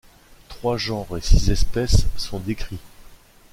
Trois 0.47 0.77
genres 0.77 1.15
et 1.15 1.21
six 1.21 1.51
espèces 1.51 2.07
sont 2.17 2.39
décrits. 2.39 2.79